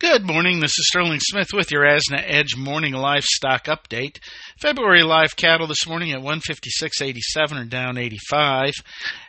[0.00, 0.60] Good morning.
[0.60, 4.18] This is Sterling Smith with your Asna Edge morning livestock update.
[4.58, 7.20] February live cattle this morning at 156.87
[7.60, 8.72] are down 85.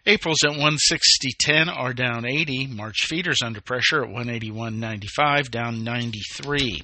[0.05, 2.67] April's at 160.10 are down 80.
[2.67, 6.81] March feeders under pressure at 181.95 down 93.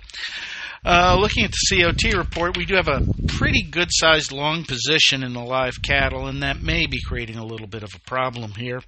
[0.85, 5.23] Uh, looking at the COT report, we do have a pretty good sized long position
[5.23, 8.51] in the live cattle, and that may be creating a little bit of a problem
[8.51, 8.81] here.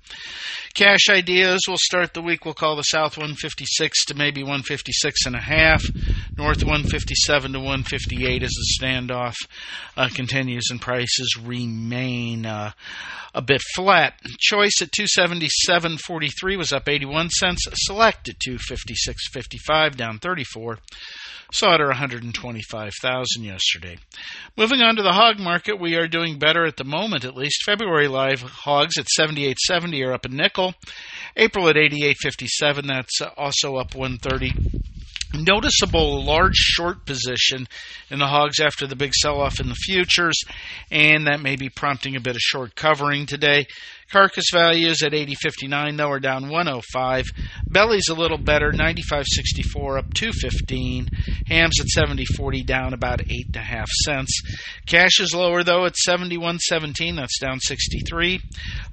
[0.80, 2.45] Cash ideas We'll start the week.
[2.45, 5.84] We'll call the South 156 to maybe 156 and a half.
[6.38, 9.36] North 157 to 158 as the standoff
[9.98, 12.72] uh, continues and prices remain uh,
[13.36, 14.13] a bit flat.
[14.39, 17.67] Choice at 277.43 was up 81 cents.
[17.73, 20.80] Select at 256.55 down 34.
[21.52, 23.98] Slaughter 125,000 yesterday.
[24.55, 27.64] Moving on to the hog market, we are doing better at the moment at least.
[27.66, 30.69] February live hogs at 78.70 are up a nickel.
[31.36, 34.54] April at 88.57, that's also up 130
[35.33, 37.67] noticeable large short position
[38.09, 40.39] in the hogs after the big sell off in the futures,
[40.91, 43.66] and that may be prompting a bit of short covering today.
[44.11, 47.25] Carcass values at 80.59 though are down 105.
[47.67, 51.09] Belly's a little better, 95.64 up 215.
[51.47, 54.41] Hams at 70.40 down about eight and a half cents.
[54.88, 57.16] Cash is lower though at 71.17.
[57.16, 58.41] That's down 63.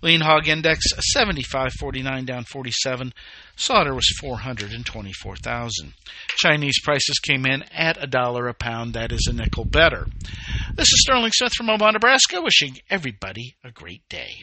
[0.03, 0.85] Lean hog index
[1.17, 3.15] 75.49 down 47.
[3.57, 5.95] Slaughter was 424,000.
[6.37, 8.93] Chinese prices came in at a dollar a pound.
[8.93, 10.07] That is a nickel better.
[10.75, 14.43] This is Sterling Smith from Omaha, Nebraska, wishing everybody a great day.